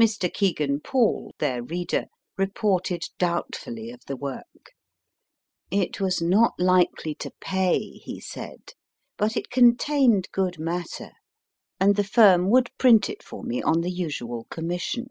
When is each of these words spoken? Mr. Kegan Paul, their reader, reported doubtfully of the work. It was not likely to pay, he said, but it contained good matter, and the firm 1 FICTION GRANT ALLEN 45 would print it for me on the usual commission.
Mr. 0.00 0.32
Kegan 0.32 0.80
Paul, 0.80 1.34
their 1.40 1.62
reader, 1.62 2.06
reported 2.38 3.02
doubtfully 3.18 3.90
of 3.90 4.00
the 4.06 4.16
work. 4.16 4.72
It 5.70 6.00
was 6.00 6.22
not 6.22 6.54
likely 6.58 7.14
to 7.16 7.32
pay, 7.38 7.98
he 7.98 8.18
said, 8.18 8.72
but 9.18 9.36
it 9.36 9.50
contained 9.50 10.30
good 10.32 10.58
matter, 10.58 11.10
and 11.78 11.96
the 11.96 12.02
firm 12.02 12.48
1 12.48 12.48
FICTION 12.48 12.48
GRANT 12.48 12.50
ALLEN 12.50 12.50
45 12.50 12.50
would 12.52 12.78
print 12.78 13.10
it 13.10 13.22
for 13.22 13.42
me 13.42 13.62
on 13.62 13.82
the 13.82 13.92
usual 13.92 14.44
commission. 14.44 15.08